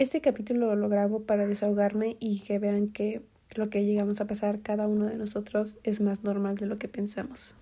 [0.00, 3.20] Este capítulo lo grabo para desahogarme y que vean que
[3.54, 6.88] lo que llegamos a pasar cada uno de nosotros es más normal de lo que
[6.88, 7.54] pensamos.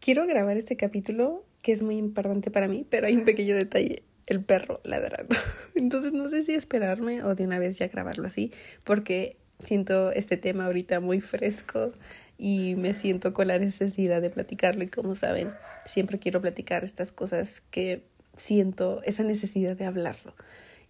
[0.00, 4.04] Quiero grabar este capítulo que es muy importante para mí, pero hay un pequeño detalle
[4.30, 5.36] el perro ladrando.
[5.74, 8.52] Entonces no sé si esperarme o de una vez ya grabarlo así,
[8.84, 11.92] porque siento este tema ahorita muy fresco
[12.38, 15.50] y me siento con la necesidad de platicarlo y como saben,
[15.84, 18.04] siempre quiero platicar estas cosas que
[18.36, 20.34] siento esa necesidad de hablarlo.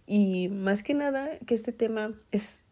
[0.05, 2.67] Y más que nada que este tema es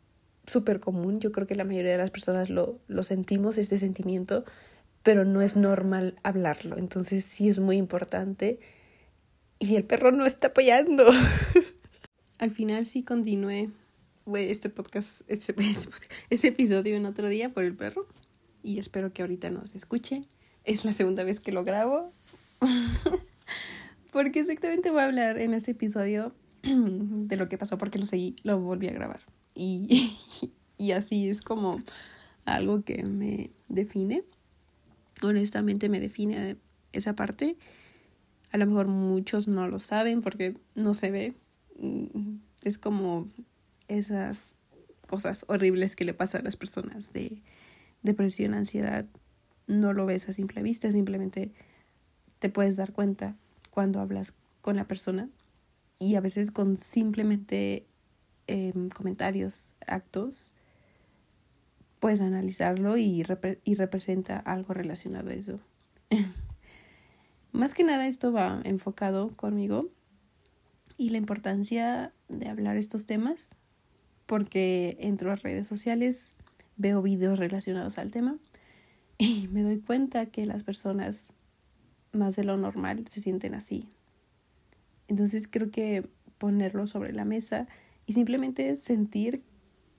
[0.45, 4.45] súper común, yo creo que la mayoría de las personas lo, lo sentimos, este sentimiento,
[5.01, 6.77] pero no es normal hablarlo.
[6.77, 8.59] Entonces sí es muy importante
[9.59, 11.05] y el perro no está apoyando.
[12.39, 13.69] Al final sí continué
[14.35, 15.53] este podcast, este,
[16.29, 18.07] este, episodio en otro día por el perro.
[18.63, 20.23] Y espero que ahorita nos escuche.
[20.63, 22.11] Es la segunda vez que lo grabo.
[24.11, 28.35] porque exactamente voy a hablar en este episodio de lo que pasó porque lo seguí,
[28.43, 29.21] lo volví a grabar.
[29.55, 30.15] Y,
[30.77, 31.81] y así es como
[32.45, 34.23] algo que me define.
[35.21, 36.55] Honestamente me define
[36.93, 37.57] esa parte.
[38.51, 41.33] A lo mejor muchos no lo saben porque no se ve.
[41.77, 43.27] Mm, es como
[43.87, 44.55] esas
[45.07, 47.41] cosas horribles que le pasan a las personas de
[48.03, 49.05] depresión, ansiedad.
[49.67, 51.51] No lo ves a simple vista, simplemente
[52.39, 53.35] te puedes dar cuenta
[53.69, 55.29] cuando hablas con la persona
[55.99, 57.85] y a veces con simplemente
[58.47, 60.53] em, comentarios, actos,
[61.99, 63.23] puedes analizarlo y,
[63.63, 65.59] y representa algo relacionado a eso.
[67.59, 69.89] Más que nada esto va enfocado conmigo
[70.95, 73.49] y la importancia de hablar estos temas
[74.25, 76.37] porque entro a redes sociales,
[76.77, 78.37] veo videos relacionados al tema
[79.17, 81.31] y me doy cuenta que las personas
[82.13, 83.89] más de lo normal se sienten así.
[85.09, 87.67] Entonces creo que ponerlo sobre la mesa
[88.05, 89.43] y simplemente sentir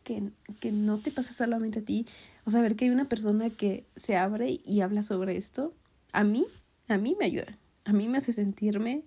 [0.02, 2.06] que, que no te pasa solamente a ti,
[2.46, 5.74] o saber que hay una persona que se abre y habla sobre esto,
[6.12, 6.46] a mí
[6.90, 9.04] a mí me ayuda, a mí me hace sentirme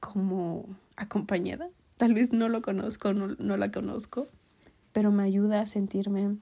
[0.00, 1.70] como acompañada.
[1.96, 4.28] Tal vez no lo conozco, no, no la conozco,
[4.92, 6.36] pero me ayuda a sentirme,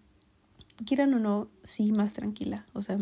[0.84, 2.98] quieran o no, sí, más tranquila, o sea,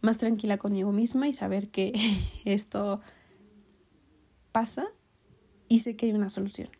[0.00, 1.92] más tranquila conmigo misma y saber que
[2.44, 3.00] esto
[4.52, 4.86] pasa
[5.68, 6.70] y sé que hay una solución.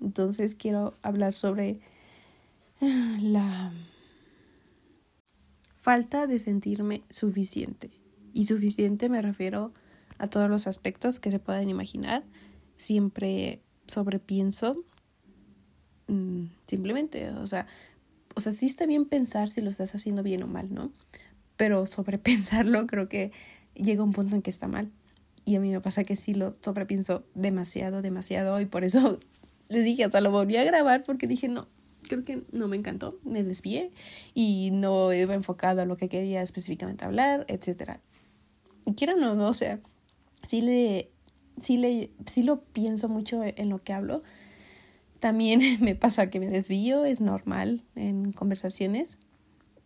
[0.00, 1.80] Entonces quiero hablar sobre
[3.20, 3.72] la
[5.74, 7.99] falta de sentirme suficiente.
[8.32, 9.72] Y suficiente me refiero
[10.18, 12.24] a todos los aspectos que se pueden imaginar.
[12.76, 14.84] Siempre sobrepienso.
[16.06, 17.66] Mm, simplemente, o sea,
[18.34, 20.92] o sea, sí está bien pensar si lo estás haciendo bien o mal, ¿no?
[21.56, 23.32] Pero sobrepensarlo creo que
[23.74, 24.90] llega un punto en que está mal.
[25.44, 28.60] Y a mí me pasa que sí lo sobrepienso demasiado, demasiado.
[28.60, 29.18] Y por eso
[29.68, 31.66] les dije, hasta lo volví a grabar porque dije, no,
[32.08, 33.90] creo que no me encantó, me desvié
[34.34, 38.00] y no iba enfocado a lo que quería específicamente hablar, etcétera
[38.96, 39.80] quieran o no, o sea,
[40.46, 41.10] sí le,
[41.60, 44.22] sí le, sí lo pienso mucho en lo que hablo.
[45.18, 49.18] También me pasa que me desvío, es normal en conversaciones.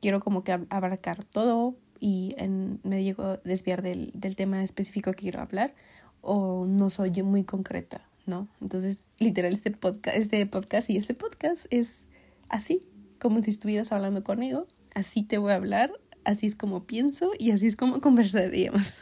[0.00, 2.34] Quiero como que abarcar todo y
[2.82, 5.74] me llego a desviar del, del tema específico que quiero hablar
[6.20, 8.48] o no soy yo muy concreta, ¿no?
[8.60, 12.08] Entonces, literal, este podcast, este podcast y este podcast es
[12.48, 12.82] así,
[13.18, 15.92] como si estuvieras hablando conmigo, así te voy a hablar,
[16.24, 18.96] así es como pienso y así es como conversaríamos.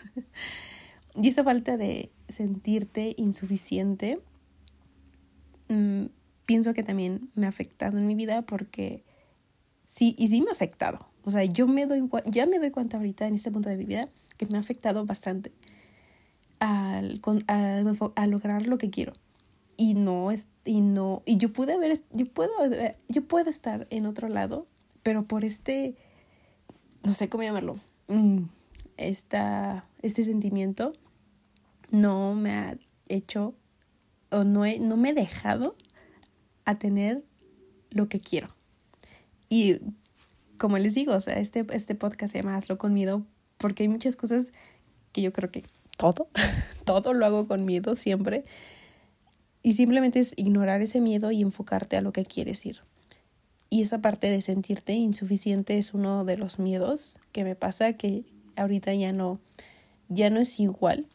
[1.15, 4.21] y esa falta de sentirte insuficiente,
[5.69, 6.06] mm,
[6.47, 9.05] pienso que también me ha afectado en mi vida porque
[9.84, 11.09] sí, y sí me ha afectado.
[11.25, 13.84] O sea, yo me doy, ya me doy cuenta ahorita en este punto de mi
[13.84, 15.53] vida que me ha afectado bastante
[16.59, 19.12] al, a, lograr lo que quiero.
[19.77, 22.52] Y no, es, y no, y yo pude haber, yo puedo,
[23.08, 24.67] yo puedo estar en otro lado,
[25.02, 25.96] pero por este,
[27.02, 28.43] no sé cómo llamarlo, mm,
[28.96, 30.93] esta, este sentimiento
[31.90, 32.78] no me ha
[33.08, 33.54] hecho
[34.31, 35.76] o no, he, no me he dejado
[36.64, 37.25] a tener
[37.90, 38.49] lo que quiero.
[39.49, 39.78] Y
[40.56, 43.26] como les digo, o sea, este, este podcast se llama Hazlo con miedo
[43.58, 44.52] porque hay muchas cosas
[45.12, 45.64] que yo creo que
[45.96, 46.28] todo,
[46.84, 48.44] todo lo hago con miedo siempre.
[49.62, 52.81] Y simplemente es ignorar ese miedo y enfocarte a lo que quieres ir.
[53.72, 58.22] Y esa parte de sentirte insuficiente es uno de los miedos que me pasa que
[58.54, 59.40] ahorita ya no
[60.10, 61.06] ya no es igual.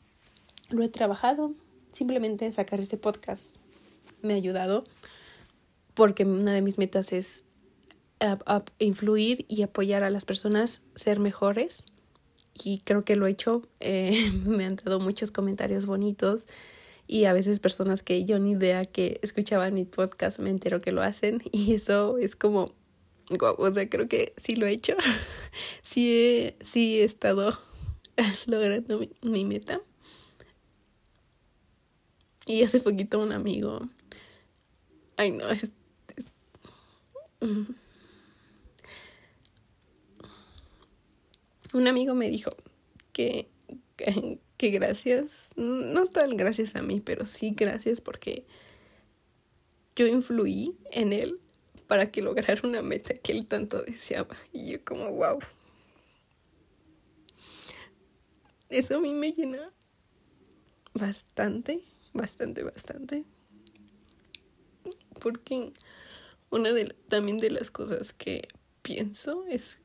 [0.72, 1.54] Lo he trabajado,
[1.92, 3.58] simplemente sacar este podcast
[4.24, 4.86] me ha ayudado
[5.94, 7.46] porque una de mis metas es
[8.80, 11.84] influir y apoyar a las personas ser mejores
[12.56, 13.68] y creo que lo he hecho.
[13.82, 16.48] Eh, me han dado muchos comentarios bonitos
[17.08, 20.92] y a veces personas que yo ni idea que escuchaban mi podcast me entero que
[20.92, 22.76] lo hacen y eso es como,
[23.40, 24.96] o sea, creo que sí lo he hecho.
[25.82, 27.58] sí, he, sí he estado
[28.46, 29.82] logrando mi, meta.
[32.46, 33.90] Y hace poquito un amigo,
[35.18, 35.72] ay no, es,
[37.42, 37.64] mm.
[41.74, 42.52] un amigo me dijo
[43.12, 43.50] que,
[44.60, 48.46] gracias, no tan gracias a mí, pero sí gracias porque
[49.96, 51.40] yo influí en él
[51.88, 54.36] para que lograra una meta que él tanto deseaba.
[54.52, 55.40] Y yo como, wow.
[58.70, 59.72] Eso a mí me llena
[60.94, 61.84] bastante,
[62.14, 63.24] bastante, bastante.
[65.22, 65.72] Porque
[66.50, 68.48] una de también de las cosas que
[68.82, 69.82] pienso es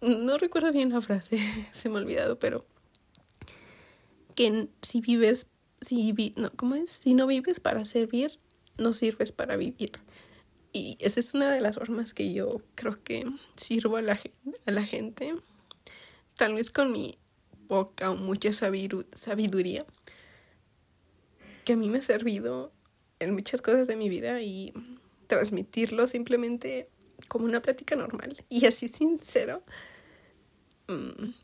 [0.00, 1.38] no recuerdo bien la frase,
[1.70, 2.66] se me ha olvidado, pero
[4.34, 5.46] que si vives,
[5.80, 6.90] si vi, no, ¿cómo es?
[6.90, 8.38] Si no vives para servir,
[8.78, 9.92] no sirves para vivir.
[10.72, 13.26] Y esa es una de las formas que yo creo que
[13.56, 14.20] sirvo a la,
[14.66, 15.34] a la gente,
[16.36, 17.18] tal vez con mi
[17.68, 19.86] poca o mucha sabiduría,
[21.64, 22.72] que a mí me ha servido
[23.18, 24.72] en muchas cosas de mi vida y
[25.26, 26.88] transmitirlo simplemente
[27.28, 29.62] como una plática normal y así sincero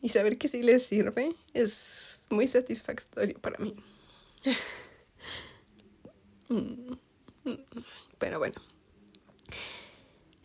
[0.03, 3.75] y saber que sí les sirve es muy satisfactorio para mí.
[6.51, 6.95] Mm,
[8.19, 8.55] pero bueno,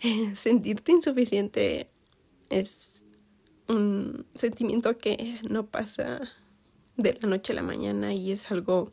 [0.36, 1.90] sentirte insuficiente
[2.50, 3.06] es
[3.70, 6.30] un sentimiento que no pasa
[6.98, 8.92] de la noche a la mañana y es algo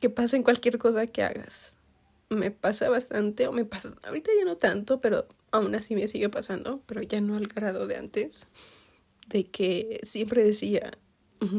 [0.00, 1.76] que pasa en cualquier cosa que hagas.
[2.30, 6.28] Me pasa bastante, o me pasa, ahorita ya no tanto, pero aún así me sigue
[6.28, 8.46] pasando, pero ya no al grado de antes,
[9.28, 10.90] de que siempre decía,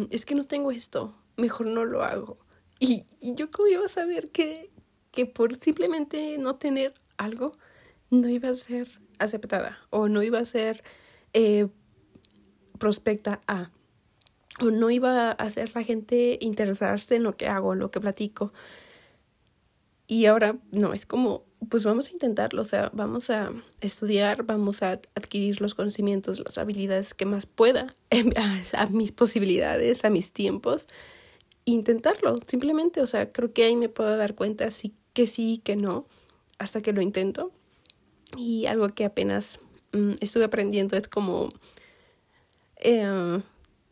[0.10, 2.38] es que no tengo esto, mejor no lo hago.
[2.78, 4.70] Y, y yo cómo iba a saber que,
[5.12, 7.54] que por simplemente no tener algo,
[8.12, 10.84] no iba a ser aceptada o no iba a ser
[11.34, 11.68] eh,
[12.78, 13.72] prospecta a
[14.60, 18.02] o no iba a hacer la gente interesarse en lo que hago, en lo que
[18.02, 18.54] platico.
[20.08, 23.52] Y ahora no, es como pues vamos a intentarlo, o sea, vamos a
[23.82, 27.96] estudiar, vamos a adquirir los conocimientos, las habilidades que más pueda
[28.74, 30.88] a, mis posibilidades, a mis tiempos,
[31.66, 35.76] intentarlo, simplemente, o sea, creo que ahí me puedo dar cuenta sí que sí, que
[35.76, 36.06] no,
[36.60, 37.52] hasta que lo intento.
[38.38, 39.60] Y algo que apenas
[39.94, 41.50] mm, estuve aprendiendo es como
[42.78, 43.42] eh,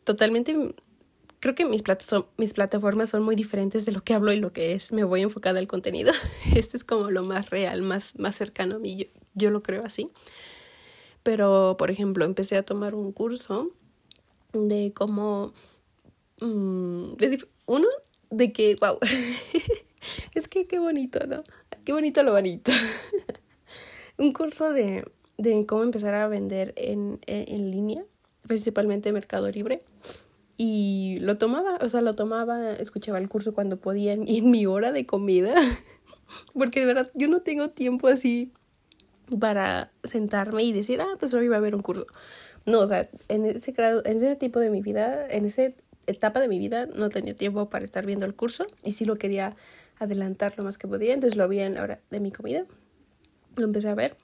[0.04, 0.74] totalmente
[1.44, 1.84] creo que mis,
[2.38, 4.94] mis plataformas son muy diferentes de lo que hablo y lo que es.
[4.94, 6.10] Me voy enfocada al contenido.
[6.56, 9.10] Este es como lo más real, más, más cercano a mí.
[9.34, 10.08] Yo, lo creo así.
[11.22, 13.72] Pero, por ejemplo, empecé a tomar un curso
[14.54, 15.52] de cómo...
[16.40, 17.12] Mm,
[17.66, 17.88] uno,
[18.30, 18.98] de que, wow,
[20.34, 21.42] es que qué bonito, ¿no?
[21.84, 22.72] Qué bonito lo bonito.
[24.16, 25.04] un curso de,
[25.36, 28.02] de cómo empezar a vender en, en línea,
[28.46, 29.80] principalmente Mercado Libre
[30.56, 34.92] y lo tomaba, o sea, lo tomaba, escuchaba el curso cuando podía en, mi hora
[34.92, 35.54] de comida,
[36.54, 38.52] porque de verdad yo no tengo tiempo así
[39.40, 42.06] para sentarme y decir, ah, pues hoy va a haber un curso.
[42.66, 45.64] No, o sea, en ese grado, en ese tipo de mi vida, en esa
[46.06, 49.16] etapa de mi vida, no tenía tiempo para estar viendo el curso y sí lo
[49.16, 49.56] quería
[49.98, 52.64] adelantar lo más que podía, entonces lo vi en la hora de mi comida,
[53.56, 54.16] lo empecé a ver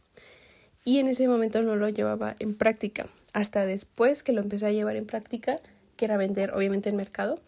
[0.84, 3.06] y en ese momento no lo llevaba en práctica.
[3.32, 5.60] Hasta después que lo empecé a llevar en práctica,
[6.00, 7.38] quiera vender, obviamente, en mercado.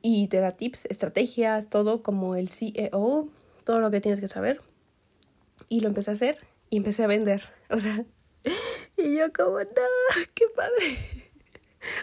[0.00, 3.28] Y te da tips, estrategias, todo como el CEO,
[3.64, 4.62] todo lo que tienes que saber.
[5.68, 6.38] Y lo empecé a hacer
[6.70, 7.50] y empecé a vender.
[7.68, 8.06] O sea,
[8.96, 9.66] y yo como, no,
[10.34, 10.98] qué padre.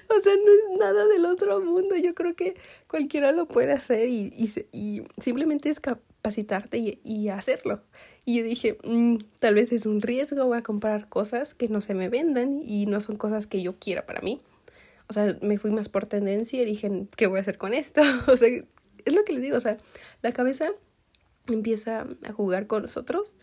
[0.09, 1.95] O sea, no es nada del otro mundo.
[1.95, 2.55] Yo creo que
[2.87, 4.33] cualquiera lo puede hacer y,
[4.71, 7.83] y, simplemente es capacitarte y, y, hacerlo.
[8.25, 11.79] Y yo dije, mm, tal vez es un riesgo, voy a comprar cosas que no
[11.79, 14.41] se me vendan y no son cosas que yo quiera para mí
[15.09, 18.01] o sea, me fui más por tendencia y dije, ¿qué voy a hacer con esto?
[18.27, 19.77] o sea, es lo que les digo, o sea,
[20.21, 20.71] la cabeza
[21.47, 23.37] empieza a jugar con nosotros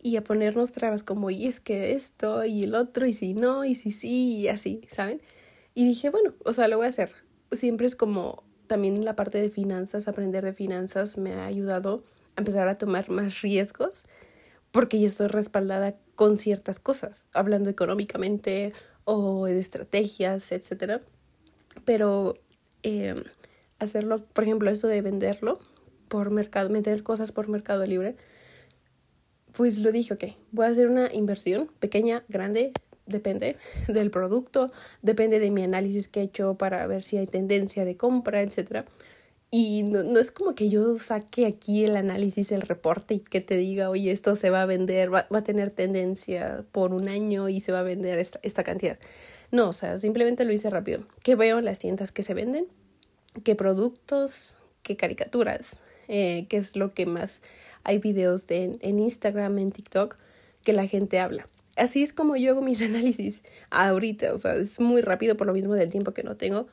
[0.00, 3.64] y a ponernos trabas como, y es que esto y el otro, y si no,
[3.64, 5.20] y si sí, y así, ¿saben?
[5.74, 7.12] Y dije, bueno, o sea, lo voy a hacer.
[7.52, 12.04] Siempre es como también la parte de finanzas, aprender de finanzas me ha ayudado
[12.36, 14.06] a empezar a tomar más riesgos
[14.70, 18.72] porque ya estoy respaldada con ciertas cosas, hablando económicamente
[19.04, 21.00] o de estrategias, etcétera.
[21.84, 22.36] Pero
[22.82, 23.14] eh,
[23.78, 25.60] hacerlo, por ejemplo, esto de venderlo,
[26.08, 28.16] por mercado, meter cosas por mercado libre,
[29.52, 32.72] pues lo dije, ok, voy a hacer una inversión pequeña, grande,
[33.06, 33.56] depende
[33.88, 34.70] del producto,
[35.02, 38.84] depende de mi análisis que he hecho para ver si hay tendencia de compra, etc.
[39.54, 43.42] Y no, no, es como que yo saque aquí el análisis, el reporte y que
[43.42, 47.06] te diga, oye, esto se va a vender, va, va a tener tendencia por un
[47.06, 48.98] año y se va a vender esta, esta cantidad.
[49.50, 51.06] No, o sea, simplemente lo hice rápido.
[51.22, 52.66] Que veo en las tiendas que se venden,
[53.44, 57.42] qué productos, qué caricaturas, eh, qué es lo que más
[57.84, 60.16] hay videos de, en Instagram, en TikTok,
[60.64, 64.80] que la gente habla así es como yo hago mis análisis ahorita, o sea, es
[64.80, 66.66] muy rápido por lo mismo del tiempo que no tengo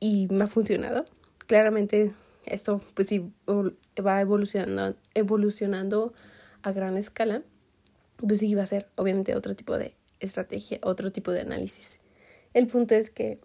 [0.00, 1.04] y me ha funcionado.
[1.48, 2.12] Claramente
[2.46, 6.12] esto pues sí va evolucionando, evolucionando
[6.62, 7.42] a gran escala,
[8.16, 12.00] pues sí va a ser obviamente otro tipo de estrategia, otro tipo de análisis.
[12.54, 13.40] El punto es que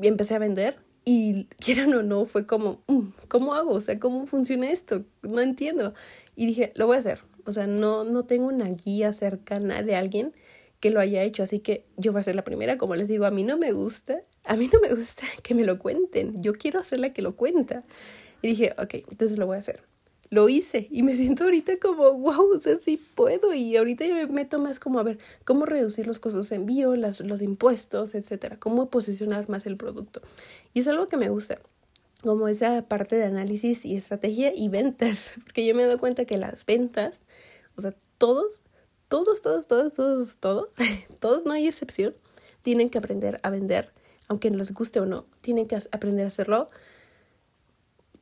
[0.00, 3.72] empecé a vender y quieran o no, fue como, mm, ¿cómo hago?
[3.72, 5.04] O sea, ¿cómo funciona esto?
[5.22, 5.94] No entiendo.
[6.36, 7.20] Y dije, lo voy a hacer.
[7.44, 10.34] O sea, no, no tengo una guía cercana de alguien
[10.80, 13.24] que lo haya hecho, así que yo voy a ser la primera, como les digo,
[13.24, 16.52] a mí no me gusta, a mí no me gusta que me lo cuenten, yo
[16.52, 17.84] quiero ser la que lo cuenta.
[18.42, 19.82] Y dije, ok, entonces lo voy a hacer.
[20.30, 23.52] Lo hice y me siento ahorita como, wow, o sea, sí puedo.
[23.54, 26.96] Y ahorita yo me meto más como a ver cómo reducir los costos de envío,
[26.96, 30.22] las, los impuestos, etcétera, cómo posicionar más el producto.
[30.74, 31.58] Y es algo que me gusta
[32.22, 36.38] como esa parte de análisis y estrategia y ventas, porque yo me dado cuenta que
[36.38, 37.22] las ventas,
[37.76, 38.62] o sea, todos,
[39.08, 40.76] todos, todos, todos, todos, todos,
[41.18, 42.14] todos, no hay excepción,
[42.62, 43.92] tienen que aprender a vender,
[44.32, 46.68] aunque les guste o no, tienen que aprender a hacerlo.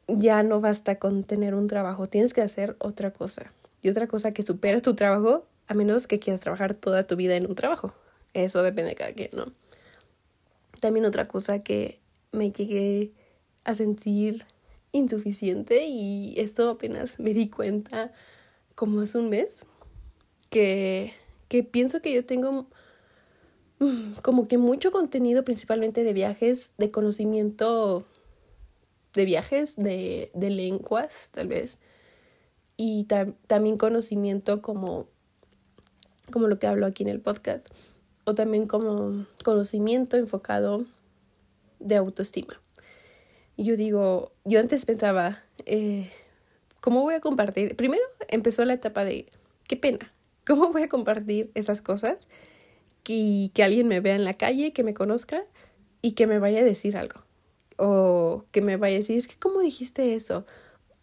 [0.09, 3.53] Ya no basta con tener un trabajo, tienes que hacer otra cosa.
[3.81, 7.37] Y otra cosa que supera tu trabajo, a menos que quieras trabajar toda tu vida
[7.37, 7.95] en un trabajo.
[8.35, 9.53] Eso depende de cada quien, ¿no?
[10.81, 12.01] También otra cosa que
[12.33, 13.13] me llegué
[13.65, 14.45] a sentir
[14.91, 18.13] insuficiente y esto apenas me di cuenta
[18.75, 19.65] como hace un mes
[20.51, 21.13] que,
[21.47, 22.67] que pienso que yo tengo
[24.23, 28.05] como que mucho contenido principalmente de viajes, de conocimiento
[29.15, 31.79] de viajes, de, de lenguas tal vez
[32.83, 33.07] y
[33.47, 35.07] también conocimiento como,
[36.31, 37.67] como lo que hablo aquí en el podcast
[38.25, 40.87] o también como conocimiento enfocado
[41.79, 42.59] de autoestima.
[43.59, 46.11] Yo digo, yo antes pensaba, eh,
[46.81, 47.77] ¿cómo voy a compartir?
[47.77, 49.27] Primero empezó la etapa de,
[49.69, 50.15] qué pena,
[50.47, 52.29] ¿cómo voy a compartir esas cosas?
[53.03, 55.45] Que, que alguien me vea en la calle, que me conozca
[56.03, 57.23] y que me vaya a decir algo.
[57.77, 60.45] O que me vaya a decir, es que, ¿cómo dijiste eso?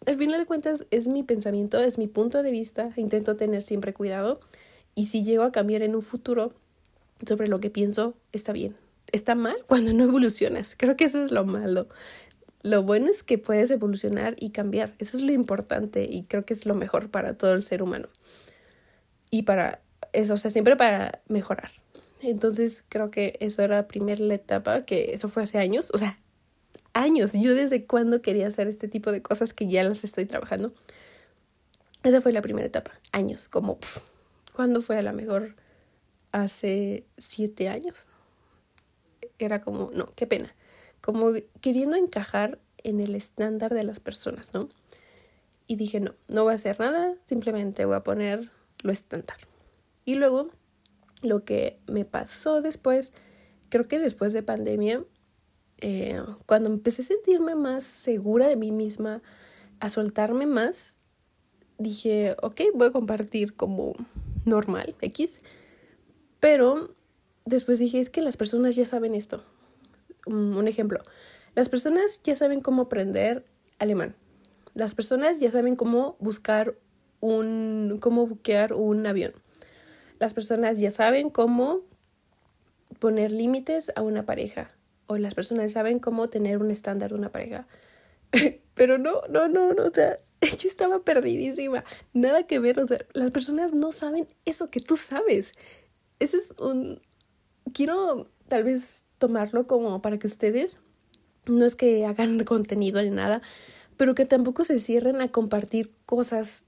[0.06, 3.92] Al final de cuentas es mi pensamiento, es mi punto de vista, intento tener siempre
[3.92, 4.40] cuidado
[4.94, 6.52] y si llego a cambiar en un futuro
[7.26, 8.76] sobre lo que pienso, está bien.
[9.12, 10.76] Está mal cuando no evolucionas.
[10.78, 11.88] Creo que eso es lo malo.
[12.62, 14.94] Lo bueno es que puedes evolucionar y cambiar.
[14.98, 18.08] Eso es lo importante y creo que es lo mejor para todo el ser humano.
[19.30, 19.80] Y para
[20.12, 21.70] eso, o sea, siempre para mejorar.
[22.20, 26.18] Entonces creo que eso era la primera etapa, que eso fue hace años, o sea,
[26.92, 27.32] años.
[27.34, 30.72] Yo desde cuando quería hacer este tipo de cosas que ya las estoy trabajando.
[32.02, 33.78] Esa fue la primera etapa, años, como,
[34.54, 35.56] ¿cuándo fue a la mejor?
[36.32, 38.06] Hace siete años.
[39.38, 40.54] Era como, no, qué pena
[41.00, 44.68] como queriendo encajar en el estándar de las personas, ¿no?
[45.66, 48.50] Y dije, no, no voy a hacer nada, simplemente voy a poner
[48.82, 49.36] lo estándar.
[50.08, 50.48] Y luego,
[51.22, 53.12] lo que me pasó después,
[53.68, 55.04] creo que después de pandemia,
[55.82, 59.20] eh, cuando empecé a sentirme más segura de mí misma,
[59.80, 60.96] a soltarme más,
[61.76, 63.96] dije, ok, voy a compartir como
[64.46, 65.40] normal, X.
[66.40, 66.94] Pero
[67.44, 69.44] después dije, es que las personas ya saben esto
[70.24, 71.02] un ejemplo.
[71.54, 73.44] Las personas ya saben cómo aprender
[73.78, 74.16] alemán.
[74.72, 76.78] Las personas ya saben cómo buscar
[77.20, 79.34] un, cómo buquear un avión.
[80.18, 81.80] Las personas ya saben cómo
[82.98, 84.70] poner límites a una pareja.
[85.06, 87.66] O las personas saben cómo tener un estándar de una pareja.
[88.74, 91.84] Pero no, no, no, no, o sea, yo estaba perdidísima.
[92.12, 95.54] Nada que ver, o sea, las personas no saben eso que tú sabes.
[96.18, 97.00] Ese es un...
[97.72, 100.78] Quiero tal vez tomarlo como para que ustedes
[101.46, 103.42] no es que hagan contenido ni nada,
[103.96, 106.67] pero que tampoco se cierren a compartir cosas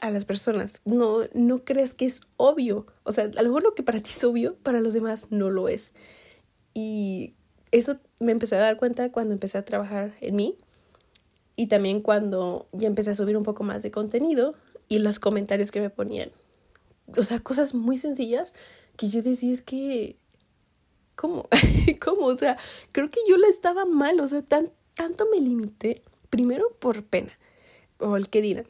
[0.00, 0.82] a las personas.
[0.84, 2.86] No, no crees que es obvio.
[3.04, 5.50] O sea, a lo mejor lo que para ti es obvio, para los demás no
[5.50, 5.92] lo es.
[6.74, 7.34] Y
[7.70, 10.58] eso me empecé a dar cuenta cuando empecé a trabajar en mí
[11.56, 14.54] y también cuando ya empecé a subir un poco más de contenido
[14.88, 16.30] y los comentarios que me ponían.
[17.16, 18.54] O sea, cosas muy sencillas
[18.96, 20.16] que yo decía es que
[21.16, 21.48] ¿cómo?
[22.00, 22.26] ¿Cómo?
[22.26, 22.56] O sea,
[22.92, 27.36] creo que yo la estaba mal, o sea, tan, tanto me limité, primero por pena.
[27.98, 28.68] o el que dirán.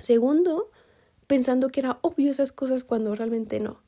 [0.00, 0.70] Segundo,
[1.26, 3.80] pensando que era obvio esas cosas cuando realmente no.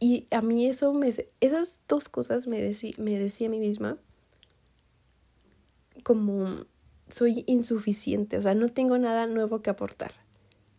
[0.00, 1.08] Y a mí eso me,
[1.40, 2.58] esas dos cosas me,
[2.98, 3.98] me decía a mí misma
[6.02, 6.66] como
[7.08, 10.12] soy insuficiente, o sea, no tengo nada nuevo que aportar.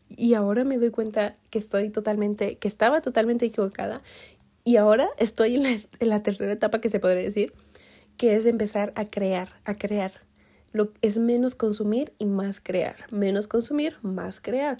[0.10, 4.02] Y ahora me doy cuenta que estoy totalmente, que estaba totalmente equivocada.
[4.64, 7.54] Y ahora estoy en la, en la tercera etapa que se podría decir,
[8.18, 10.25] que es empezar a crear, a crear.
[10.76, 12.98] Lo, es menos consumir y más crear.
[13.10, 14.76] Menos consumir, más crear.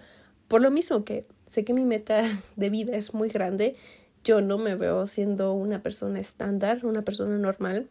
[0.50, 2.22] Por lo mismo que sé que mi meta
[2.58, 3.78] de vida es muy grande,
[4.26, 7.88] yo no me veo siendo una persona estándar, una persona normal,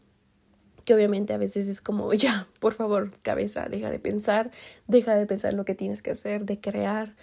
[0.85, 4.51] que obviamente a veces es como, ya, por favor, cabeza, deja de pensar,
[4.87, 7.17] deja de pensar lo que tienes que hacer, de crear,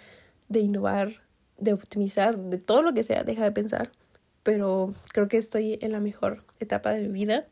[0.48, 1.22] de innovar,
[1.58, 3.92] de optimizar, de todo lo que sea, deja de pensar.
[4.42, 7.46] Pero creo que estoy en la mejor etapa de mi vida,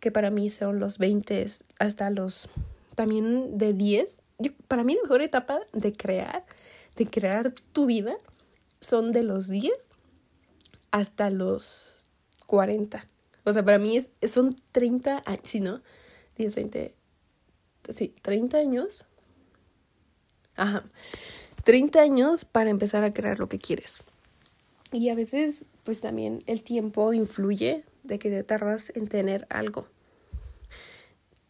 [0.00, 1.44] que para mí son los 20
[1.78, 2.48] hasta los
[2.94, 4.18] también de 10.
[4.66, 6.44] para mí la mejor etapa de crear,
[6.96, 8.16] de crear tu vida,
[8.80, 9.72] son de los 10
[10.90, 12.06] hasta los
[12.46, 13.06] 40
[13.48, 15.80] o sea, para mí es, son 30 años, sí, ¿no?
[16.36, 16.94] 10, 20,
[17.88, 19.06] sí, 30 años.
[20.54, 20.84] Ajá.
[21.64, 24.02] 30 años para empezar a crear lo que quieres.
[24.92, 29.86] Y a veces, pues también el tiempo influye de que te tardas en tener algo.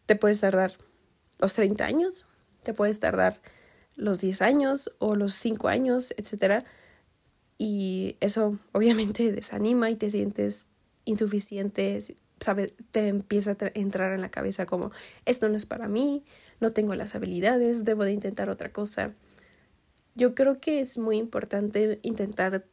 [0.05, 0.73] Te puedes tardar
[1.39, 2.25] los 30 años,
[2.63, 3.39] te puedes tardar
[3.95, 6.63] los 10 años o los 5 años, etc.
[7.57, 10.69] Y eso obviamente desanima y te sientes
[11.05, 12.03] insuficiente,
[12.39, 12.73] ¿sabes?
[12.91, 14.91] Te empieza a entrar en la cabeza como,
[15.25, 16.23] esto no es para mí,
[16.59, 19.13] no tengo las habilidades, debo de intentar otra cosa.
[20.15, 22.65] Yo creo que es muy importante intentar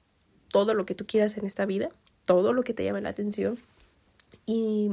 [0.51, 1.91] todo lo que tú quieras en esta vida,
[2.25, 3.59] todo lo que te llame la atención
[4.47, 4.89] y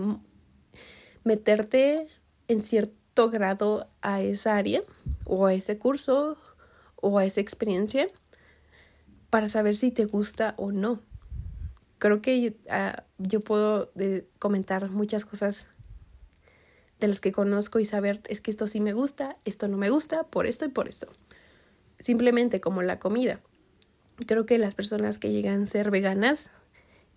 [1.23, 2.07] meterte
[2.47, 4.83] en cierto grado a esa área
[5.25, 6.37] o a ese curso
[6.95, 8.07] o a esa experiencia
[9.29, 10.99] para saber si te gusta o no
[12.03, 13.05] creo que yo, ah,
[13.45, 13.89] puedo
[14.37, 15.67] comentar muchas cosas
[16.99, 19.89] de las que conozco y saber es que esto sí me gusta, esto no me
[19.89, 21.07] gusta, por esto y por esto.
[21.99, 23.39] Simplemente como la comida.
[24.27, 26.51] Creo que las personas que llegan a ser veganas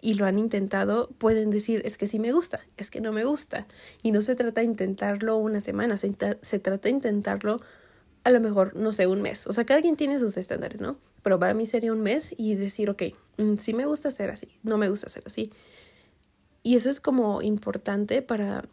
[0.01, 3.25] y lo han intentado pueden decir es que sí me gusta, es que no me
[3.25, 3.67] gusta.
[4.03, 7.59] Y no se trata de intentarlo una semana, se, se trata de intentarlo
[8.25, 9.47] a lo mejor, no sé, un mes.
[9.47, 10.97] O sea, cada quien tiene sus estándares, ¿no?
[11.23, 13.03] Pero para mí sería un mes y decir, ok,
[13.37, 15.53] mm, sí me gusta hacer así, no me gusta hacer así.
[16.63, 18.65] Y eso es como importante para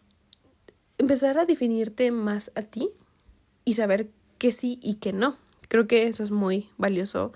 [0.98, 2.90] empezar a definirte más a ti
[3.66, 4.10] y saber
[4.40, 5.38] qué sí y qué no.
[5.68, 7.34] Creo que eso es muy valioso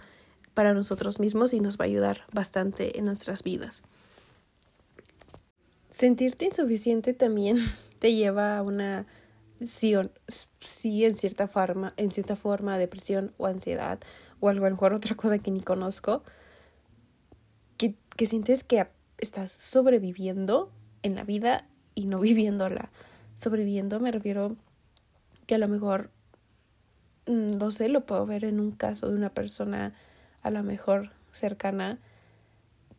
[0.57, 3.83] para nosotros mismos y nos va a ayudar bastante en nuestras vidas.
[5.91, 7.59] Sentirte insuficiente también
[7.99, 9.05] te lleva a una
[9.61, 9.93] sí,
[11.05, 13.99] en cierta forma, en cierta forma depresión o ansiedad
[14.39, 16.23] o algo a lo mejor otra cosa que ni conozco,
[17.77, 18.87] que, que sientes que
[19.19, 20.71] estás sobreviviendo
[21.03, 22.89] en la vida y no viviéndola.
[23.35, 24.55] Sobreviviendo me refiero
[25.45, 26.09] que a lo mejor,
[27.27, 29.93] mm, no sé, lo puedo ver en un caso de una persona
[30.47, 31.99] a lo mejor cercana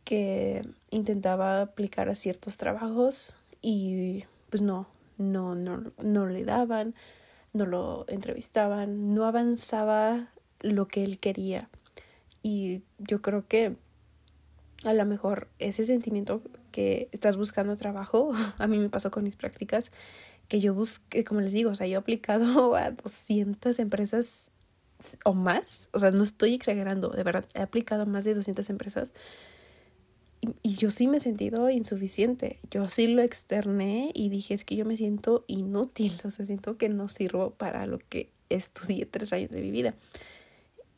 [0.03, 6.95] que intentaba aplicar a ciertos trabajos y pues no, no, no, no le daban,
[7.53, 10.29] no lo entrevistaban, no avanzaba
[10.61, 11.69] lo que él quería.
[12.41, 13.75] Y yo creo que
[14.85, 19.35] a lo mejor ese sentimiento que estás buscando trabajo, a mí me pasó con mis
[19.35, 19.91] prácticas,
[20.47, 24.53] que yo busqué, como les digo, o sea, yo he aplicado a 200 empresas
[25.23, 28.69] o más, o sea, no estoy exagerando, de verdad, he aplicado a más de 200
[28.69, 29.13] empresas
[30.41, 32.59] y, yo sí me he sentido insuficiente.
[32.71, 36.77] Yo sí lo externé y dije, es que yo me siento inútil, o sea, siento
[36.77, 39.95] que no sirvo para lo que estudié tres años de mi vida.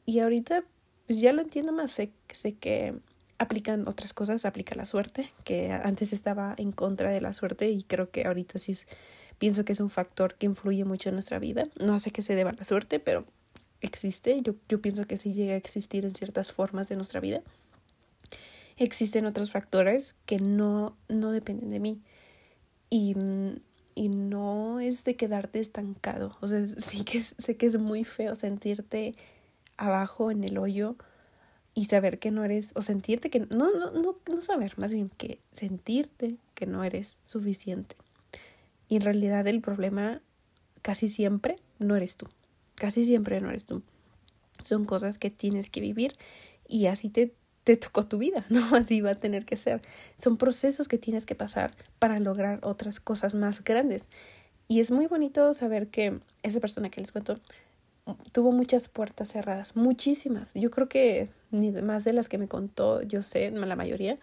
[0.06, 0.64] Y ahorita,
[1.08, 2.94] pues ya lo entiendo más, sé, sé que
[3.40, 7.84] aplican otras cosas, aplica la suerte, que antes estaba en contra de la suerte y
[7.84, 8.88] creo que ahorita sí es,
[9.40, 11.64] pienso que es un factor que influye mucho en nuestra vida.
[11.80, 13.26] No sé qué se deba la suerte, pero
[13.82, 14.42] existe.
[14.42, 17.44] Yo, yo pienso que sí llega a existir en ciertas formas de nuestra vida
[18.84, 22.02] existen otros factores que no, no dependen de mí.
[22.90, 23.16] Y,
[23.96, 26.36] y no es de quedarte estancado.
[26.42, 29.16] O sea, sí que sé que es muy feo sentirte
[29.78, 30.96] abajo en el hoyo
[31.74, 35.10] y saber que no eres, o sentirte que, no, no, no, no saber, más bien
[35.10, 37.96] que sentirte que no eres suficiente.
[38.90, 40.22] Y en realidad el problema
[40.82, 42.28] casi siempre no eres tú.
[42.82, 43.84] Casi siempre no eres tú.
[44.64, 46.16] Son cosas que tienes que vivir
[46.68, 48.76] y así te te tocó tu vida, ¿no?
[48.76, 49.84] Así va a tener que ser.
[50.18, 54.10] Son procesos que tienes que pasar para lograr otras cosas más grandes.
[54.68, 57.40] Y es muy bonito saber que esa persona que les cuento,
[58.32, 60.56] tuvo muchas puertas cerradas, muchísimas.
[60.56, 64.18] Yo creo que ni más de las que me contó, yo sé, la mayoría,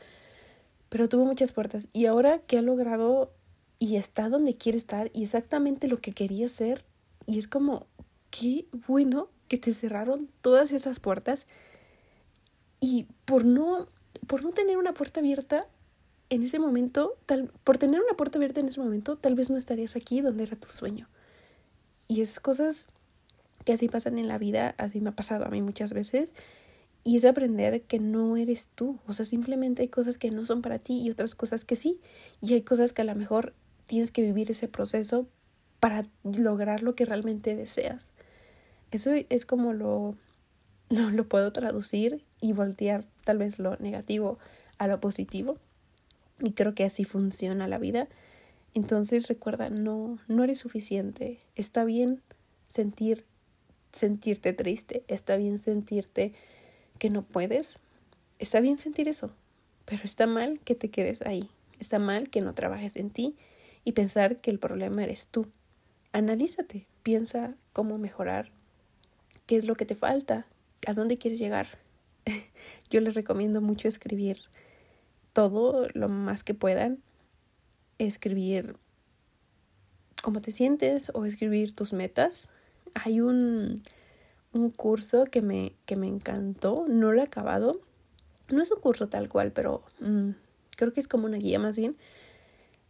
[0.89, 1.91] pero tuvo muchas puertas.
[1.93, 3.31] Y ahora que ha logrado
[3.79, 6.85] y está donde quiere estar y exactamente lo que quería ser,
[7.25, 7.87] y es como,
[8.31, 11.47] qué bueno que te cerraron todas esas puertas
[12.81, 13.87] y por no,
[14.27, 15.67] por no tener una puerta abierta
[16.31, 19.57] en ese momento, tal, por tener una puerta abierta en ese momento, tal vez no
[19.57, 21.09] estarías aquí donde era tu sueño.
[22.07, 22.87] Y es cosas
[23.65, 26.33] que así pasan en la vida, así me ha pasado a mí muchas veces.
[27.05, 28.99] Y es aprender que no eres tú.
[29.07, 32.01] O sea, simplemente hay cosas que no son para ti y otras cosas que sí.
[32.41, 33.55] Y hay cosas que a lo mejor
[33.87, 35.27] tienes que vivir ese proceso
[35.81, 38.13] para lograr lo que realmente deseas.
[38.91, 40.17] Eso es como lo,
[40.89, 44.39] lo, lo puedo traducir y voltear tal vez lo negativo
[44.79, 45.59] a lo positivo.
[46.41, 48.09] Y creo que así funciona la vida.
[48.75, 51.41] Entonces recuerda, no, no eres suficiente.
[51.57, 52.23] Está bien
[52.67, 53.25] sentir,
[53.93, 56.33] sentirte triste, está bien sentirte
[56.99, 57.79] que no puedes.
[58.39, 59.33] Está bien sentir eso,
[59.85, 61.51] pero está mal que te quedes ahí.
[61.81, 63.37] Está mal que no trabajes en ti
[63.85, 65.47] y pensar que el problema eres tú.
[66.13, 68.51] Analízate, piensa cómo mejorar,
[69.49, 70.47] qué es lo que te falta,
[70.87, 71.67] a dónde quieres llegar.
[72.91, 74.43] Yo les recomiendo mucho escribir
[75.33, 76.99] todo lo más que puedan,
[77.99, 78.77] escribir
[80.23, 82.51] cómo te sientes o escribir tus metas.
[82.93, 83.83] Hay un,
[84.53, 87.81] un curso que me, que me encantó, no lo he acabado.
[88.51, 90.31] No es un curso tal cual, pero mm,
[90.77, 91.97] creo que es como una guía más bien.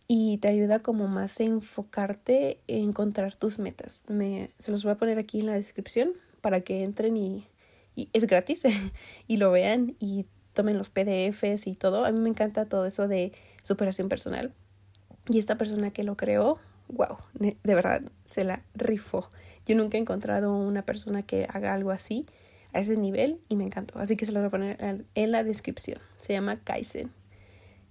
[0.09, 4.05] Y te ayuda como más a enfocarte en encontrar tus metas.
[4.09, 7.47] Me, se los voy a poner aquí en la descripción para que entren y,
[8.13, 8.63] es gratis
[9.27, 12.05] y lo vean y tomen los PDFs y todo.
[12.05, 14.53] A mí me encanta todo eso de superación personal.
[15.29, 19.29] Y esta persona que lo creó, wow, de verdad, se la rifó.
[19.67, 22.25] Yo nunca he encontrado una persona que haga algo así
[22.73, 23.99] a ese nivel y me encantó.
[23.99, 26.01] Así que se lo voy a poner en la descripción.
[26.19, 27.13] Se llama Kaizen.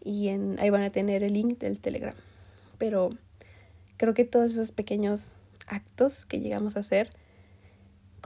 [0.03, 2.15] Y ahí van a tener el link del Telegram.
[2.77, 3.09] Pero
[3.97, 5.33] creo que todos esos pequeños
[5.67, 7.09] actos que llegamos a hacer,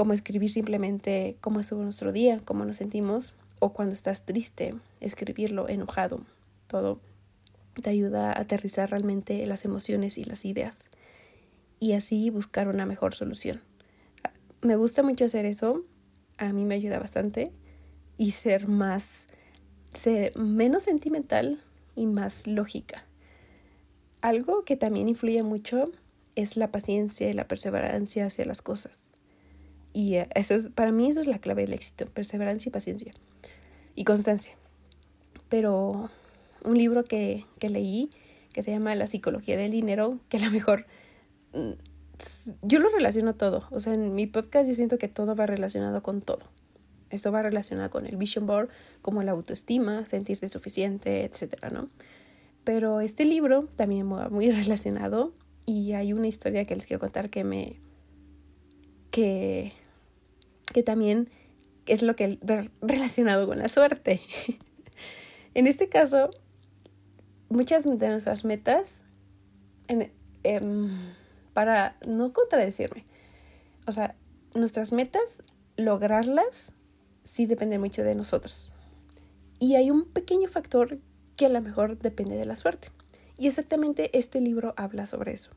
[0.02, 5.70] como escribir simplemente cómo estuvo nuestro día, cómo nos sentimos, o cuando estás triste, escribirlo
[5.70, 6.22] enojado.
[6.66, 7.00] Todo
[7.84, 10.86] te ayuda a aterrizar realmente las emociones y las ideas
[11.80, 13.62] y así buscar una mejor solución.
[14.64, 15.86] Me gusta mucho hacer eso,
[16.40, 17.52] a mí me ayuda bastante
[18.18, 19.28] y ser más,
[19.94, 21.62] ser menos sentimental
[21.96, 23.06] y más lógica.
[24.22, 25.92] Algo que también influye mucho
[26.34, 29.04] es la paciencia y la perseverancia hacia las cosas.
[29.94, 33.12] Y eso es, para mí eso es la clave del éxito, perseverancia y paciencia
[33.96, 34.54] y constancia.
[35.50, 36.10] Pero
[36.64, 38.10] un libro que, que leí
[38.54, 40.86] que se llama La psicología del dinero, que a lo mejor
[41.54, 41.72] mm,
[42.62, 43.68] yo lo relaciono todo.
[43.72, 46.46] O sea, en mi podcast yo siento que todo va relacionado con todo.
[47.10, 48.70] Esto va relacionado con el vision board,
[49.02, 51.90] como la autoestima, sentirte suficiente, etcétera, ¿no?
[52.64, 55.34] Pero este libro también va muy relacionado
[55.66, 57.78] y hay una historia que les quiero contar que me
[59.12, 59.74] que
[60.74, 61.30] que también
[61.86, 62.40] es lo que
[62.82, 64.22] relacionado con la suerte.
[65.54, 66.32] en este caso,
[67.50, 69.04] muchas de nuestras metas,
[69.88, 70.90] em,
[71.54, 73.06] para no contradecirme,
[73.88, 74.16] o sea,
[74.54, 75.42] nuestras metas,
[75.78, 76.74] lograrlas,
[77.24, 78.72] sí depende mucho de nosotros.
[79.60, 81.00] Y hay un pequeño factor
[81.36, 82.90] que a lo mejor depende de la suerte.
[83.38, 85.52] Y exactamente este libro habla sobre eso.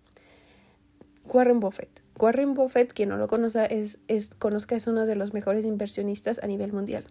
[1.26, 2.02] Warren Buffett.
[2.18, 6.40] Warren Buffett, quien no lo conozca, es, es, conozca, es uno de los mejores inversionistas
[6.42, 7.04] a nivel mundial.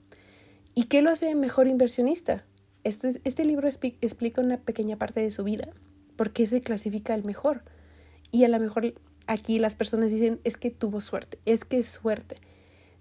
[0.76, 2.46] ¿Y qué lo hace mejor inversionista?
[2.84, 5.70] Este, este libro explica una pequeña parte de su vida,
[6.16, 7.64] por qué se clasifica el mejor.
[8.32, 8.94] Y a lo mejor
[9.28, 12.38] aquí las personas dicen, es que tuvo suerte, es que es suerte.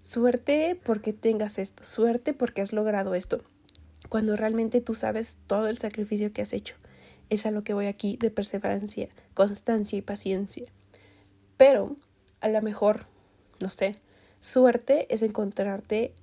[0.01, 3.41] Suerte porque tengas esto, suerte porque has logrado esto,
[4.09, 6.75] cuando realmente tú sabes todo el sacrificio que has hecho.
[7.29, 10.65] Es a lo que voy aquí de perseverancia, constancia y paciencia.
[11.57, 11.95] Pero
[12.41, 13.07] a lo mejor,
[13.59, 13.95] no sé,
[14.39, 16.13] suerte es encontrarte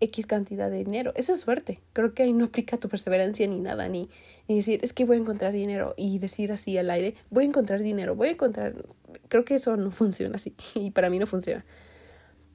[0.00, 1.12] X cantidad de dinero.
[1.16, 1.80] Eso es suerte.
[1.92, 4.08] Creo que ahí no aplica tu perseverancia ni nada, ni,
[4.46, 7.48] ni decir, es que voy a encontrar dinero y decir así al aire, voy a
[7.48, 8.84] encontrar dinero, voy a encontrar...
[9.28, 11.64] Creo que eso no funciona así y para mí no funciona.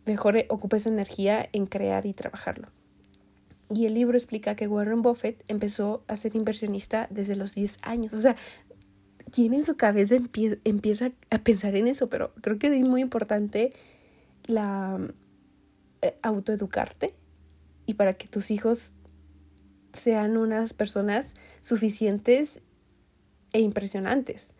[0.05, 2.69] Mejor ocupa esa energía en crear y trabajarlo.
[3.69, 8.13] Y el libro explica que Warren Buffett empezó a ser inversionista desde los 10 años.
[8.13, 8.35] O sea,
[9.33, 10.15] quién en su cabeza
[10.63, 13.73] empieza a pensar en eso, pero creo que es muy importante
[14.45, 14.99] la
[16.03, 17.15] eh, autoeducarte
[17.87, 18.93] y para que tus hijos
[19.91, 22.61] sean unas personas suficientes
[23.53, 24.53] e impresionantes.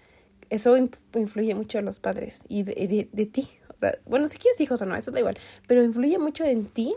[0.49, 3.47] Eso influye mucho a los padres y de, de, ti.
[3.75, 5.37] O sea, bueno, si quieres hijos o no, eso da igual.
[5.67, 6.95] Pero influye mucho en ti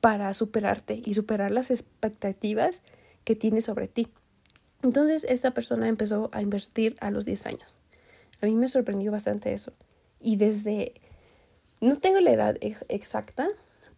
[0.00, 2.82] para superarte y superar las expectativas
[3.24, 4.08] que tienes sobre ti.
[4.86, 7.74] Entonces, esta persona empezó a invertir a los 10 años.
[8.40, 9.72] A mí me sorprendió bastante eso.
[10.20, 10.92] Y desde,
[11.80, 13.48] no tengo la edad exacta,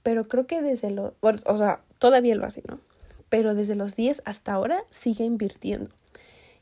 [0.02, 2.80] pero creo que desde los, o sea, todavía lo hace, ¿no?
[3.28, 5.90] Pero desde los 10 hasta ahora sigue invirtiendo.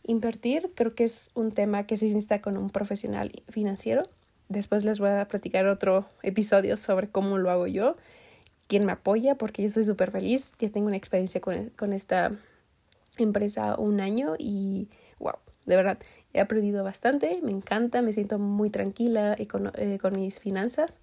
[0.02, 4.08] Invertir creo que es un tema que se necesita con un profesional financiero.
[4.48, 7.96] Después les voy a platicar otro episodio sobre cómo lo hago yo,
[8.66, 10.50] quién me apoya, porque yo soy súper feliz.
[10.58, 12.32] Ya tengo una experiencia con, con esta
[13.24, 15.98] empresa un año y wow, de verdad,
[16.32, 20.98] he aprendido bastante, me encanta, me siento muy tranquila con, eh, con mis finanzas.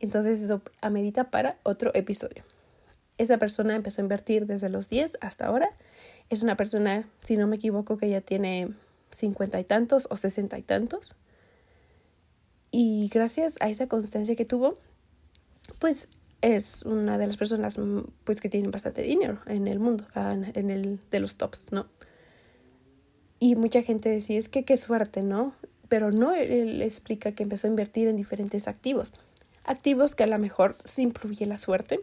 [0.00, 2.44] Entonces eso amerita para otro episodio.
[3.16, 5.70] Esa persona empezó a invertir desde los 10 hasta ahora
[6.30, 8.68] es una persona, si no me equivoco, que ya tiene
[9.10, 11.16] cincuenta y tantos o sesenta y tantos.
[12.70, 14.76] Y gracias a esa constancia que tuvo,
[15.78, 16.08] pues
[16.44, 17.78] es una de las personas
[18.24, 21.86] pues que tienen bastante dinero en el mundo, en el de los tops, ¿no?
[23.38, 25.54] Y mucha gente decía, es que qué suerte, ¿no?
[25.88, 29.14] Pero no, él explica que empezó a invertir en diferentes activos.
[29.64, 32.00] Activos que a lo mejor sí influye la suerte,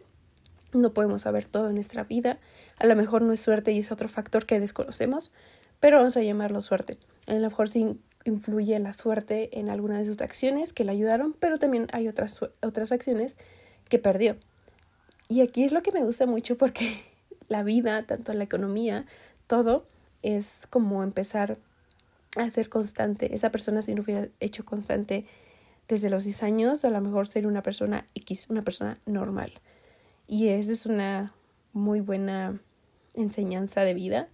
[0.72, 2.38] no podemos saber todo en nuestra vida.
[2.78, 5.30] A lo mejor no es suerte y es otro factor que desconocemos,
[5.78, 6.98] pero vamos a llamarlo suerte.
[7.28, 11.32] A lo mejor sí influye la suerte en alguna de sus acciones que le ayudaron,
[11.38, 13.36] pero también hay otras, otras acciones
[13.92, 14.36] que perdió.
[15.28, 17.02] Y aquí es lo que me gusta mucho porque
[17.48, 19.04] la vida, tanto la economía,
[19.46, 19.86] todo
[20.22, 21.58] es como empezar
[22.36, 23.34] a ser constante.
[23.34, 25.26] Esa persona si no hubiera hecho constante
[25.88, 29.52] desde los 10 años, a lo mejor sería una persona X, una persona normal.
[30.26, 31.34] Y esa es una
[31.74, 32.58] muy buena
[33.12, 34.28] enseñanza de vida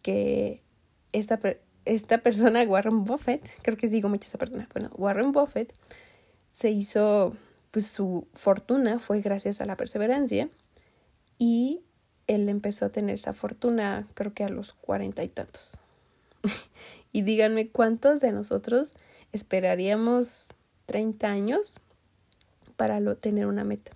[0.00, 0.62] que
[1.12, 1.38] esta,
[1.84, 5.74] esta persona, Warren Buffett, creo que digo mucho esa persona, bueno, Warren Buffett
[6.50, 7.36] se hizo,
[7.70, 10.48] pues su fortuna fue gracias a la perseverancia
[11.38, 11.82] y
[12.26, 15.76] él empezó a tener esa fortuna creo que a los cuarenta y tantos.
[17.12, 18.94] y díganme cuántos de nosotros
[19.32, 20.48] esperaríamos
[20.86, 21.80] 30 años
[22.76, 23.92] para lo, tener una meta.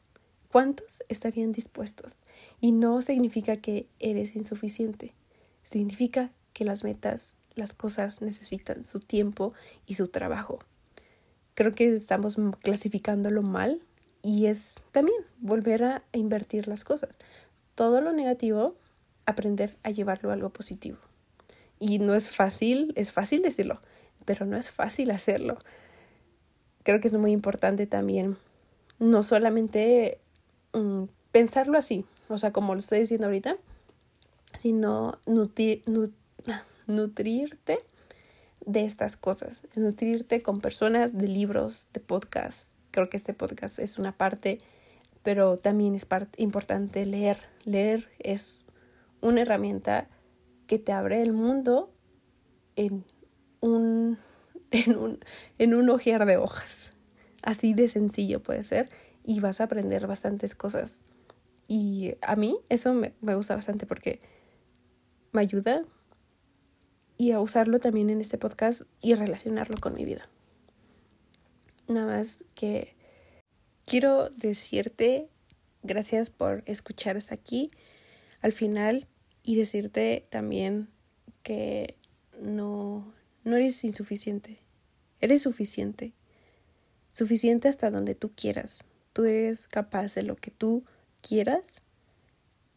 [0.51, 2.17] ¿Cuántos estarían dispuestos?
[2.61, 5.15] Y no significa que eres insuficiente,
[5.63, 9.53] significa que las metas, las cosas necesitan su tiempo
[9.87, 10.59] y su trabajo.
[11.61, 13.83] Creo que estamos clasificándolo mal
[14.23, 17.19] y es también volver a invertir las cosas.
[17.75, 18.77] Todo lo negativo,
[19.27, 20.97] aprender a llevarlo a algo positivo.
[21.79, 23.79] Y no es fácil, es fácil decirlo,
[24.25, 25.59] pero no es fácil hacerlo.
[26.83, 28.39] Creo que es muy importante también
[28.99, 30.19] no solamente
[30.73, 33.57] Mm, pensarlo así, o sea, como lo estoy diciendo ahorita,
[34.57, 35.83] sino nutrir,
[36.87, 37.79] nutrirte
[38.73, 42.77] de estas cosas, nutrirte con personas, de libros, de podcasts.
[42.91, 44.59] Creo que este podcast es una parte,
[45.23, 47.39] pero también es parte importante leer.
[47.65, 48.65] Leer es
[49.21, 50.09] una herramienta
[50.67, 51.93] que te abre el mundo
[52.77, 53.05] en
[53.61, 54.19] un,
[54.71, 55.19] en un,
[55.59, 56.93] en un ojear de hojas.
[57.43, 58.89] Así de sencillo puede ser
[59.25, 61.03] y vas a aprender bastantes cosas.
[61.69, 64.19] Y a mí eso me, gusta bastante porque
[65.33, 65.85] me ayuda
[67.21, 70.27] y a usarlo también en este podcast y relacionarlo con mi vida.
[71.87, 72.95] Nada más que
[73.85, 75.29] quiero decirte
[75.83, 77.71] gracias por escuchar hasta aquí
[78.41, 79.07] al final
[79.43, 80.89] y decirte también
[81.43, 81.99] que
[82.41, 83.13] no,
[83.45, 84.57] no eres insuficiente,
[85.21, 86.15] eres suficiente,
[87.13, 90.85] suficiente hasta donde tú quieras, tú eres capaz de lo que tú
[91.21, 91.83] quieras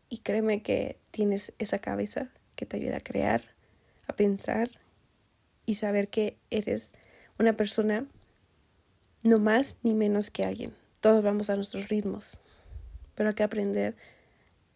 [0.10, 3.53] y créeme que tienes esa cabeza que te ayuda a crear,
[4.08, 4.70] a pensar
[5.66, 6.94] y saber que eres
[7.40, 8.06] una persona
[9.24, 10.74] no más ni menos que alguien.
[11.00, 12.40] Todos vamos a nuestros ritmos,
[13.16, 13.96] pero hay que aprender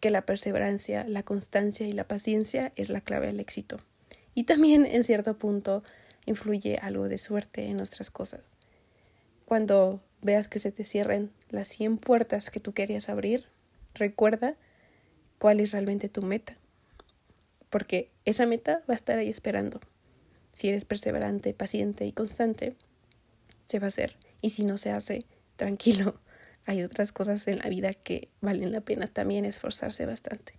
[0.00, 3.78] que la perseverancia, la constancia y la paciencia es la clave del éxito.
[4.34, 5.82] Y también en cierto punto
[6.26, 8.42] influye algo de suerte en nuestras cosas.
[9.44, 13.46] Cuando veas que se te cierren las 100 puertas que tú querías abrir,
[13.94, 14.54] recuerda
[15.38, 16.56] cuál es realmente tu meta.
[17.70, 19.80] Porque esa meta va a estar ahí esperando.
[20.52, 22.76] Si eres perseverante, paciente y constante,
[23.64, 24.16] se va a hacer.
[24.40, 25.26] Y si no se hace,
[25.56, 26.20] tranquilo.
[26.66, 30.57] Hay otras cosas en la vida que valen la pena también esforzarse bastante.